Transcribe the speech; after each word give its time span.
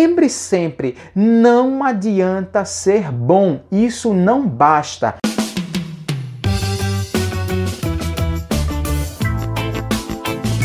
Lembre 0.00 0.28
sempre, 0.28 0.94
não 1.12 1.82
adianta 1.82 2.64
ser 2.64 3.10
bom, 3.10 3.62
isso 3.68 4.14
não 4.14 4.46
basta. 4.46 5.16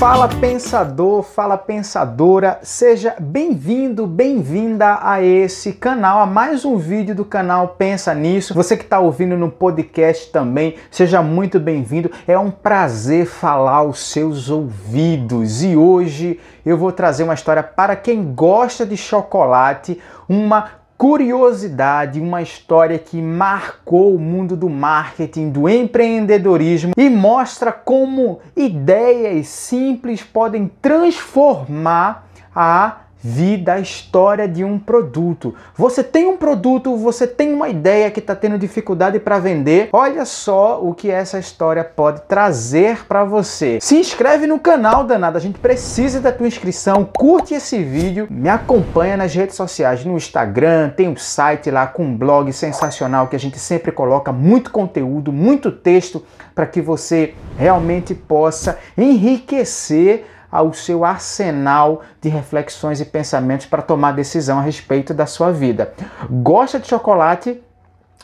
Fala 0.04 0.28
pensador, 0.28 1.24
fala 1.24 1.58
pensadora, 1.58 2.60
seja 2.62 3.16
bem-vindo, 3.18 4.06
bem-vinda 4.06 5.00
a 5.02 5.24
esse 5.24 5.72
canal, 5.72 6.20
a 6.20 6.26
mais 6.26 6.66
um 6.66 6.76
vídeo 6.76 7.16
do 7.16 7.24
canal 7.24 7.70
Pensa 7.70 8.14
Nisso. 8.14 8.54
Você 8.54 8.76
que 8.76 8.84
está 8.84 9.00
ouvindo 9.00 9.38
no 9.38 9.50
podcast 9.50 10.30
também, 10.30 10.76
seja 10.92 11.22
muito 11.22 11.58
bem-vindo. 11.58 12.12
É 12.28 12.38
um 12.38 12.52
prazer 12.52 13.26
falar 13.26 13.78
aos 13.78 14.00
seus 14.12 14.50
ouvidos 14.50 15.64
e 15.64 15.78
hoje 15.78 16.38
eu 16.66 16.78
vou 16.78 16.92
trazer 16.92 17.24
uma 17.24 17.34
história 17.34 17.64
para 17.64 17.96
quem 17.96 18.34
gosta 18.34 18.86
de 18.86 18.98
chocolate, 18.98 20.02
uma 20.28 20.83
curiosidade, 21.04 22.22
uma 22.22 22.42
história 22.42 22.98
que 22.98 23.22
marcou 23.22 24.16
o 24.16 24.20
mundo 24.20 24.56
do 24.56 24.70
marketing, 24.70 25.50
do 25.50 25.68
empreendedorismo 25.68 26.94
e 26.96 27.10
mostra 27.10 27.74
como 27.74 28.40
ideias 28.56 29.48
simples 29.48 30.24
podem 30.24 30.72
transformar 30.82 32.30
a 32.56 33.03
vida, 33.24 33.74
a 33.74 33.80
história 33.80 34.48
de 34.48 34.66
um 34.66 34.78
produto. 34.78 35.56
Você 35.78 36.04
tem 36.04 36.28
um 36.28 36.36
produto, 36.36 36.98
você 36.98 37.26
tem 37.26 37.54
uma 37.54 37.70
ideia 37.70 38.12
que 38.12 38.20
está 38.20 38.36
tendo 38.36 38.58
dificuldade 38.58 39.18
para 39.20 39.40
vender. 39.40 39.90
Olha 39.94 40.26
só 40.26 40.84
o 40.84 40.94
que 40.94 41.10
essa 41.10 41.40
história 41.40 41.84
pode 41.84 42.22
trazer 42.24 43.06
para 43.08 43.24
você. 43.24 43.80
Se 43.82 43.96
inscreve 43.96 44.46
no 44.46 44.60
canal, 44.60 45.06
danado. 45.06 45.38
A 45.38 45.42
gente 45.42 45.58
precisa 45.58 46.20
da 46.20 46.32
tua 46.34 46.48
inscrição. 46.48 47.06
Curte 47.06 47.54
esse 47.54 47.82
vídeo, 47.82 48.28
me 48.30 48.50
acompanha 48.50 49.16
nas 49.16 49.34
redes 49.34 49.56
sociais, 49.56 50.04
no 50.04 50.18
Instagram, 50.18 50.90
tem 50.90 51.08
um 51.08 51.16
site 51.16 51.72
lá 51.72 51.88
com 51.88 52.04
um 52.04 52.18
blog 52.18 52.52
sensacional 52.52 53.28
que 53.28 53.36
a 53.36 53.40
gente 53.40 53.58
sempre 53.58 53.92
coloca 53.92 54.34
muito 54.34 54.70
conteúdo, 54.70 55.32
muito 55.32 55.72
texto 55.72 56.26
para 56.54 56.66
que 56.66 56.82
você 56.82 57.34
realmente 57.58 58.14
possa 58.14 58.78
enriquecer 58.98 60.26
ao 60.54 60.72
seu 60.72 61.04
arsenal 61.04 62.04
de 62.22 62.30
reflexões 62.30 63.02
e 63.02 63.06
pensamentos 63.06 63.66
para 63.66 63.82
tomar 63.82 64.12
decisão 64.12 64.60
a 64.60 64.62
respeito 64.62 65.12
da 65.12 65.26
sua 65.26 65.52
vida. 65.52 65.96
Gosta 66.30 66.80
de 66.80 66.88
chocolate? 66.88 67.60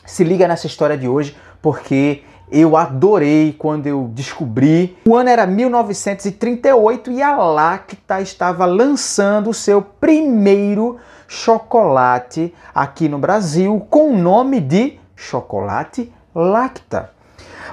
Se 0.06 0.22
liga 0.22 0.46
nessa 0.46 0.68
história 0.68 0.96
de 0.96 1.08
hoje, 1.08 1.36
porque 1.60 2.22
eu 2.48 2.76
adorei 2.76 3.52
quando 3.52 3.88
eu 3.88 4.08
descobri. 4.14 4.96
O 5.08 5.16
ano 5.16 5.28
era 5.28 5.44
1938 5.44 7.10
e 7.10 7.20
a 7.20 7.36
Lacta 7.36 8.20
estava 8.20 8.64
lançando 8.64 9.50
o 9.50 9.54
seu 9.54 9.82
primeiro 9.82 10.98
chocolate 11.26 12.54
aqui 12.72 13.08
no 13.08 13.18
Brasil 13.18 13.84
com 13.90 14.12
o 14.12 14.16
nome 14.16 14.60
de 14.60 15.00
chocolate 15.16 16.12
Lacta. 16.32 17.10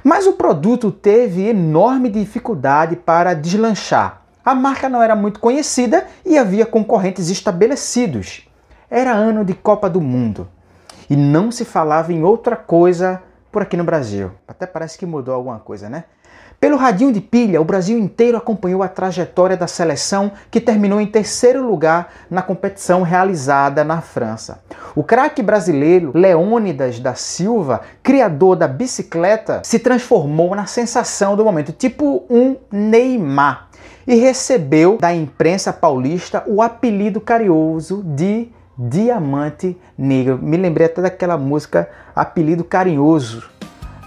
Mas 0.04 0.26
o 0.26 0.34
produto 0.34 0.92
teve 0.92 1.48
enorme 1.48 2.10
dificuldade 2.10 2.96
para 2.96 3.36
deslanchar. 3.36 4.27
A 4.48 4.56
marca 4.56 4.88
não 4.88 5.04
era 5.04 5.14
muito 5.14 5.42
conhecida 5.42 6.08
e 6.26 6.38
havia 6.38 6.66
concorrentes 6.66 7.28
estabelecidos. 7.28 8.48
Era 8.90 9.12
ano 9.12 9.44
de 9.44 9.54
Copa 9.54 9.90
do 9.90 10.00
Mundo 10.00 10.48
e 11.10 11.18
não 11.18 11.52
se 11.52 11.66
falava 11.66 12.14
em 12.14 12.24
outra 12.24 12.56
coisa 12.56 13.22
por 13.52 13.62
aqui 13.62 13.76
no 13.76 13.84
Brasil. 13.84 14.32
Até 14.48 14.66
parece 14.66 14.98
que 14.98 15.06
mudou 15.06 15.36
alguma 15.36 15.60
coisa, 15.60 15.90
né? 15.90 16.06
Pelo 16.62 16.78
radinho 16.78 17.12
de 17.12 17.20
pilha, 17.20 17.60
o 17.60 17.66
Brasil 17.66 18.00
inteiro 18.00 18.38
acompanhou 18.38 18.82
a 18.82 18.88
trajetória 18.88 19.58
da 19.58 19.68
seleção 19.68 20.32
que 20.50 20.62
terminou 20.62 21.02
em 21.02 21.08
terceiro 21.08 21.62
lugar 21.68 22.14
na 22.30 22.42
competição 22.42 23.02
realizada 23.02 23.84
na 23.84 24.00
França. 24.00 24.62
O 24.96 25.04
craque 25.04 25.44
brasileiro 25.44 26.14
Leônidas 26.16 27.02
da 27.02 27.16
Silva, 27.16 27.82
criador 28.02 28.56
da 28.56 28.68
bicicleta, 28.70 29.60
se 29.66 29.78
transformou 29.78 30.56
na 30.56 30.66
sensação 30.66 31.36
do 31.36 31.44
momento, 31.44 31.74
tipo 31.74 32.24
um 32.30 32.56
Neymar 32.72 33.68
e 34.08 34.16
recebeu 34.16 34.98
da 34.98 35.14
imprensa 35.14 35.74
paulista 35.74 36.44
o 36.48 36.62
apelido 36.62 37.20
carinhoso 37.20 38.02
de 38.04 38.48
Diamante 38.78 39.76
Negro. 39.98 40.40
Me 40.42 40.56
lembrei 40.56 40.88
até 40.88 41.02
daquela 41.02 41.38
música 41.38 41.90
Apelido 42.16 42.64
Carinhoso. 42.64 43.50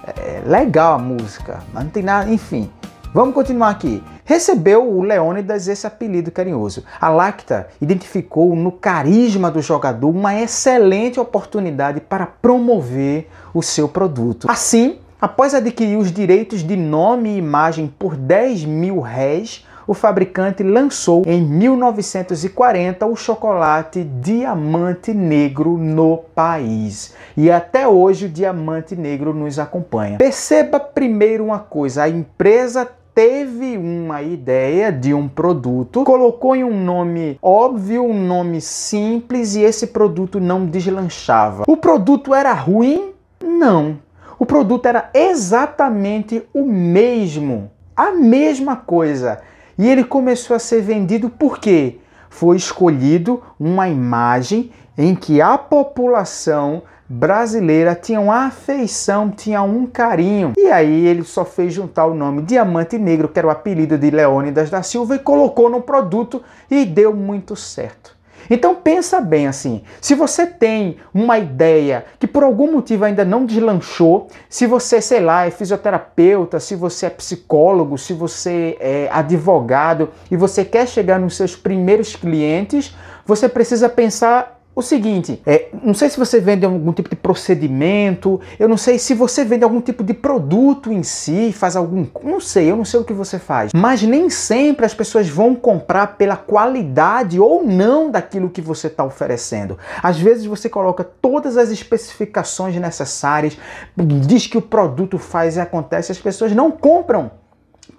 É 0.04 0.42
legal 0.46 0.94
a 0.94 0.98
música, 0.98 1.58
mas 1.72 1.84
não 1.84 1.90
tem 1.90 2.02
nada, 2.02 2.30
enfim. 2.30 2.70
Vamos 3.12 3.34
continuar 3.34 3.70
aqui. 3.70 4.02
Recebeu 4.24 4.88
o 4.88 5.02
Leônidas 5.02 5.66
esse 5.66 5.84
apelido 5.84 6.30
carinhoso. 6.30 6.84
A 7.00 7.08
Lacta 7.08 7.66
identificou 7.80 8.54
no 8.54 8.70
carisma 8.70 9.50
do 9.50 9.60
jogador 9.60 10.08
uma 10.08 10.40
excelente 10.40 11.18
oportunidade 11.18 12.00
para 12.00 12.26
promover 12.26 13.28
o 13.52 13.60
seu 13.60 13.88
produto. 13.88 14.48
Assim, 14.48 14.98
após 15.20 15.52
adquirir 15.52 15.98
os 15.98 16.12
direitos 16.12 16.62
de 16.62 16.76
nome 16.76 17.30
e 17.30 17.38
imagem 17.38 17.92
por 17.98 18.14
10 18.14 18.64
mil 18.64 19.00
réis, 19.00 19.66
o 19.90 19.94
fabricante 19.94 20.62
lançou 20.62 21.24
em 21.26 21.42
1940 21.42 23.06
o 23.06 23.16
chocolate 23.16 24.04
Diamante 24.04 25.12
Negro 25.12 25.76
no 25.76 26.18
país. 26.32 27.12
E 27.36 27.50
até 27.50 27.88
hoje 27.88 28.26
o 28.26 28.28
Diamante 28.28 28.94
Negro 28.94 29.34
nos 29.34 29.58
acompanha. 29.58 30.16
Perceba 30.16 30.78
primeiro 30.78 31.42
uma 31.42 31.58
coisa: 31.58 32.04
a 32.04 32.08
empresa 32.08 32.88
teve 33.12 33.76
uma 33.76 34.22
ideia 34.22 34.92
de 34.92 35.12
um 35.12 35.26
produto, 35.26 36.04
colocou 36.04 36.54
em 36.54 36.62
um 36.62 36.84
nome 36.84 37.36
óbvio, 37.42 38.04
um 38.04 38.24
nome 38.24 38.60
simples 38.60 39.56
e 39.56 39.62
esse 39.62 39.88
produto 39.88 40.38
não 40.38 40.66
deslanchava. 40.66 41.64
O 41.66 41.76
produto 41.76 42.32
era 42.32 42.52
ruim? 42.52 43.10
Não. 43.42 43.98
O 44.38 44.46
produto 44.46 44.86
era 44.86 45.10
exatamente 45.12 46.44
o 46.54 46.64
mesmo, 46.64 47.72
a 47.96 48.12
mesma 48.12 48.76
coisa. 48.76 49.40
E 49.80 49.88
ele 49.88 50.04
começou 50.04 50.54
a 50.54 50.58
ser 50.58 50.82
vendido 50.82 51.30
porque 51.30 52.00
foi 52.28 52.58
escolhido 52.58 53.42
uma 53.58 53.88
imagem 53.88 54.70
em 54.98 55.14
que 55.14 55.40
a 55.40 55.56
população 55.56 56.82
brasileira 57.08 57.94
tinha 57.94 58.20
uma 58.20 58.44
afeição, 58.44 59.30
tinha 59.30 59.62
um 59.62 59.86
carinho. 59.86 60.52
E 60.58 60.66
aí 60.66 61.06
ele 61.06 61.24
só 61.24 61.46
fez 61.46 61.72
juntar 61.72 62.04
o 62.04 62.14
nome 62.14 62.42
Diamante 62.42 62.98
Negro, 62.98 63.26
que 63.26 63.38
era 63.38 63.48
o 63.48 63.50
apelido 63.50 63.96
de 63.96 64.10
Leônidas 64.10 64.68
da 64.68 64.82
Silva, 64.82 65.16
e 65.16 65.18
colocou 65.18 65.70
no 65.70 65.80
produto 65.80 66.42
e 66.70 66.84
deu 66.84 67.16
muito 67.16 67.56
certo. 67.56 68.14
Então 68.50 68.74
pensa 68.74 69.20
bem 69.20 69.46
assim, 69.46 69.82
se 70.00 70.14
você 70.14 70.44
tem 70.44 70.96
uma 71.14 71.38
ideia 71.38 72.04
que 72.18 72.26
por 72.26 72.42
algum 72.42 72.72
motivo 72.72 73.04
ainda 73.04 73.24
não 73.24 73.46
deslanchou, 73.46 74.26
se 74.48 74.66
você, 74.66 75.00
sei 75.00 75.20
lá, 75.20 75.46
é 75.46 75.50
fisioterapeuta, 75.52 76.58
se 76.58 76.74
você 76.74 77.06
é 77.06 77.10
psicólogo, 77.10 77.96
se 77.96 78.12
você 78.12 78.76
é 78.80 79.08
advogado 79.12 80.10
e 80.30 80.36
você 80.36 80.64
quer 80.64 80.88
chegar 80.88 81.20
nos 81.20 81.36
seus 81.36 81.54
primeiros 81.54 82.16
clientes, 82.16 82.94
você 83.24 83.48
precisa 83.48 83.88
pensar 83.88 84.59
o 84.74 84.82
seguinte, 84.82 85.42
é, 85.44 85.68
não 85.82 85.92
sei 85.92 86.08
se 86.08 86.18
você 86.18 86.40
vende 86.40 86.64
algum 86.64 86.92
tipo 86.92 87.10
de 87.10 87.16
procedimento, 87.16 88.40
eu 88.58 88.68
não 88.68 88.76
sei 88.76 89.00
se 89.00 89.14
você 89.14 89.44
vende 89.44 89.64
algum 89.64 89.80
tipo 89.80 90.04
de 90.04 90.14
produto 90.14 90.92
em 90.92 91.02
si, 91.02 91.52
faz 91.52 91.74
algum. 91.74 92.06
Não 92.22 92.40
sei, 92.40 92.70
eu 92.70 92.76
não 92.76 92.84
sei 92.84 93.00
o 93.00 93.04
que 93.04 93.12
você 93.12 93.38
faz. 93.38 93.72
Mas 93.74 94.02
nem 94.02 94.30
sempre 94.30 94.86
as 94.86 94.94
pessoas 94.94 95.28
vão 95.28 95.56
comprar 95.56 96.16
pela 96.16 96.36
qualidade 96.36 97.40
ou 97.40 97.64
não 97.64 98.10
daquilo 98.10 98.48
que 98.48 98.60
você 98.60 98.86
está 98.86 99.04
oferecendo. 99.04 99.76
Às 100.02 100.18
vezes 100.18 100.46
você 100.46 100.68
coloca 100.68 101.02
todas 101.02 101.56
as 101.56 101.70
especificações 101.70 102.76
necessárias, 102.76 103.58
diz 103.96 104.46
que 104.46 104.56
o 104.56 104.62
produto 104.62 105.18
faz 105.18 105.56
e 105.56 105.60
acontece, 105.60 106.12
as 106.12 106.18
pessoas 106.18 106.52
não 106.52 106.70
compram. 106.70 107.32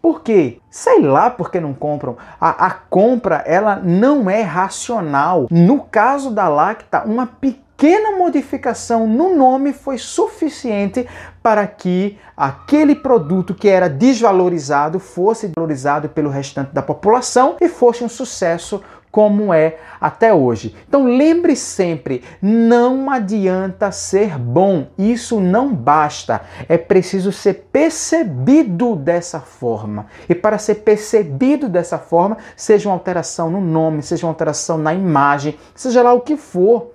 Por 0.02 0.22
quê? 0.22 0.60
Sei 0.70 1.02
lá 1.02 1.30
por 1.30 1.52
que 1.52 1.60
não 1.60 1.74
compram. 1.74 2.18
A, 2.40 2.66
a 2.66 2.72
compra 2.72 3.44
ela 3.46 3.76
não 3.76 4.30
é 4.30 4.42
racional. 4.42 5.48
No 5.52 5.82
caso 5.84 6.32
da 6.32 6.48
Lacta, 6.48 7.04
uma 7.06 7.28
pequena 7.28 8.18
modificação 8.18 9.06
no 9.06 9.36
nome 9.36 9.74
foi 9.74 9.98
suficiente 9.98 11.08
para 11.44 11.68
que 11.68 12.18
aquele 12.36 12.96
produto 12.96 13.54
que 13.54 13.68
era 13.68 13.88
desvalorizado 13.88 15.00
fosse 15.00 15.52
valorizado 15.56 16.10
pelo 16.10 16.30
restante 16.30 16.72
da 16.72 16.82
população 16.82 17.58
e 17.62 17.68
fosse 17.68 18.04
um 18.04 18.10
sucesso 18.10 18.82
como 19.12 19.54
é 19.54 19.78
até 20.00 20.34
hoje. 20.34 20.76
Então 20.88 21.06
lembre 21.06 21.56
sempre, 21.56 22.24
não 22.42 23.10
adianta 23.10 23.92
ser 23.92 24.38
bom, 24.40 24.88
isso 24.98 25.40
não 25.40 25.74
basta. 25.74 26.42
É 26.70 26.78
preciso 26.78 27.32
ser 27.32 27.68
percebido 27.72 28.96
dessa 28.96 29.40
forma. 29.40 30.08
E 30.30 30.34
para 30.34 30.58
ser 30.58 30.76
percebido 30.76 31.68
dessa 31.68 31.98
forma, 31.98 32.38
seja 32.56 32.90
uma 32.90 32.96
alteração 32.96 33.52
no 33.52 33.60
nome, 33.60 34.02
seja 34.02 34.26
uma 34.26 34.32
alteração 34.32 34.78
na 34.78 34.94
imagem, 34.94 35.58
seja 35.76 36.02
lá 36.02 36.14
o 36.14 36.22
que 36.22 36.38
for. 36.38 36.92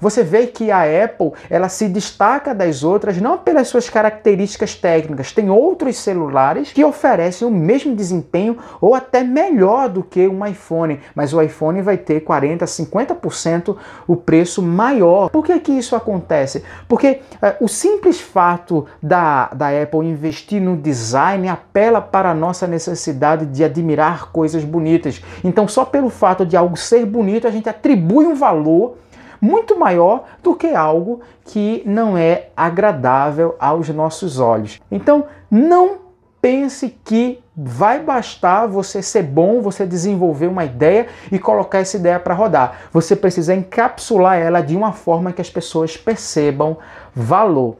Você 0.00 0.22
vê 0.22 0.46
que 0.46 0.70
a 0.70 0.82
Apple 1.04 1.32
ela 1.50 1.68
se 1.68 1.88
destaca 1.88 2.54
das 2.54 2.84
outras 2.84 3.18
não 3.18 3.38
pelas 3.38 3.68
suas 3.68 3.88
características 3.88 4.74
técnicas. 4.74 5.32
Tem 5.32 5.50
outros 5.50 5.96
celulares 5.96 6.72
que 6.72 6.84
oferecem 6.84 7.46
o 7.46 7.50
mesmo 7.50 7.94
desempenho 7.94 8.58
ou 8.80 8.94
até 8.94 9.22
melhor 9.22 9.88
do 9.88 10.02
que 10.02 10.26
um 10.28 10.44
iPhone, 10.46 11.00
mas 11.14 11.32
o 11.32 11.42
iPhone 11.42 11.82
vai 11.82 11.96
ter 11.96 12.20
40, 12.20 12.64
50% 12.64 13.76
o 14.06 14.16
preço 14.16 14.62
maior. 14.62 15.30
Por 15.30 15.44
que 15.44 15.58
que 15.60 15.72
isso 15.72 15.96
acontece? 15.96 16.64
Porque 16.86 17.20
é, 17.42 17.56
o 17.60 17.68
simples 17.68 18.20
fato 18.20 18.86
da, 19.02 19.46
da 19.48 19.68
Apple 19.68 20.06
investir 20.06 20.60
no 20.60 20.76
design 20.76 21.48
apela 21.48 22.00
para 22.00 22.30
a 22.30 22.34
nossa 22.34 22.66
necessidade 22.66 23.46
de 23.46 23.64
admirar 23.64 24.30
coisas 24.30 24.64
bonitas. 24.64 25.22
Então, 25.42 25.66
só 25.66 25.84
pelo 25.84 26.10
fato 26.10 26.44
de 26.44 26.56
algo 26.56 26.76
ser 26.76 27.04
bonito, 27.04 27.46
a 27.46 27.50
gente 27.50 27.68
atribui 27.68 28.26
um 28.26 28.34
valor 28.34 28.96
muito 29.40 29.78
maior 29.78 30.24
do 30.42 30.54
que 30.54 30.74
algo 30.74 31.20
que 31.44 31.82
não 31.86 32.16
é 32.16 32.48
agradável 32.56 33.54
aos 33.58 33.88
nossos 33.88 34.38
olhos. 34.38 34.80
Então, 34.90 35.26
não 35.50 36.08
pense 36.40 36.96
que 37.04 37.40
vai 37.56 38.00
bastar 38.00 38.66
você 38.66 39.02
ser 39.02 39.22
bom, 39.22 39.60
você 39.60 39.84
desenvolver 39.84 40.46
uma 40.46 40.64
ideia 40.64 41.08
e 41.30 41.38
colocar 41.38 41.78
essa 41.78 41.96
ideia 41.96 42.20
para 42.20 42.34
rodar. 42.34 42.82
Você 42.92 43.16
precisa 43.16 43.54
encapsular 43.54 44.38
ela 44.38 44.60
de 44.60 44.76
uma 44.76 44.92
forma 44.92 45.32
que 45.32 45.40
as 45.40 45.50
pessoas 45.50 45.96
percebam 45.96 46.76
valor. 47.14 47.76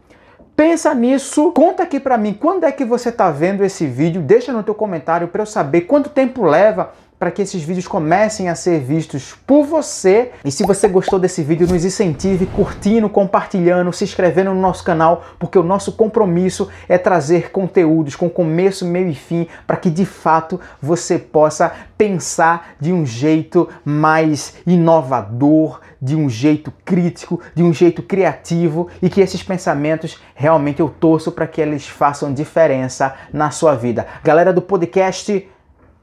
Pensa 0.56 0.92
nisso, 0.92 1.52
conta 1.52 1.84
aqui 1.84 2.00
para 2.00 2.18
mim 2.18 2.34
quando 2.34 2.64
é 2.64 2.72
que 2.72 2.84
você 2.84 3.10
está 3.10 3.30
vendo 3.30 3.64
esse 3.64 3.86
vídeo, 3.86 4.20
deixa 4.20 4.52
no 4.52 4.64
teu 4.64 4.74
comentário 4.74 5.28
para 5.28 5.42
eu 5.42 5.46
saber 5.46 5.82
quanto 5.82 6.10
tempo 6.10 6.42
leva 6.44 6.90
para 7.18 7.30
que 7.30 7.42
esses 7.42 7.62
vídeos 7.62 7.88
comecem 7.88 8.48
a 8.48 8.54
ser 8.54 8.80
vistos 8.80 9.34
por 9.46 9.64
você. 9.64 10.30
E 10.44 10.52
se 10.52 10.64
você 10.64 10.86
gostou 10.86 11.18
desse 11.18 11.42
vídeo, 11.42 11.66
nos 11.66 11.84
incentive 11.84 12.46
curtindo, 12.46 13.08
compartilhando, 13.08 13.92
se 13.92 14.04
inscrevendo 14.04 14.54
no 14.54 14.60
nosso 14.60 14.84
canal, 14.84 15.24
porque 15.38 15.58
o 15.58 15.62
nosso 15.62 15.92
compromisso 15.92 16.68
é 16.88 16.96
trazer 16.96 17.50
conteúdos 17.50 18.14
com 18.14 18.30
começo, 18.30 18.86
meio 18.86 19.08
e 19.08 19.14
fim, 19.14 19.46
para 19.66 19.76
que 19.76 19.90
de 19.90 20.06
fato 20.06 20.60
você 20.80 21.18
possa 21.18 21.72
pensar 21.96 22.74
de 22.80 22.92
um 22.92 23.04
jeito 23.04 23.68
mais 23.84 24.54
inovador, 24.66 25.80
de 26.00 26.14
um 26.14 26.30
jeito 26.30 26.72
crítico, 26.84 27.40
de 27.54 27.62
um 27.62 27.72
jeito 27.72 28.02
criativo 28.02 28.88
e 29.02 29.10
que 29.10 29.20
esses 29.20 29.42
pensamentos 29.42 30.20
realmente 30.34 30.80
eu 30.80 30.88
torço 30.88 31.32
para 31.32 31.46
que 31.46 31.60
eles 31.60 31.88
façam 31.88 32.32
diferença 32.32 33.14
na 33.32 33.50
sua 33.50 33.74
vida. 33.74 34.06
Galera 34.22 34.52
do 34.52 34.62
podcast, 34.62 35.48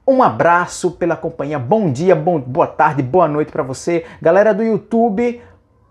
um 0.07 0.21
abraço 0.21 0.91
pela 0.91 1.15
companhia. 1.15 1.57
Bom 1.57 1.91
dia, 1.91 2.15
bom, 2.15 2.39
boa 2.39 2.67
tarde, 2.67 3.01
boa 3.01 3.27
noite 3.27 3.51
para 3.51 3.63
você. 3.63 4.05
Galera 4.21 4.53
do 4.53 4.61
YouTube, 4.63 5.41